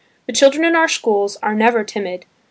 [0.25, 2.25] The children in our schools are never timid.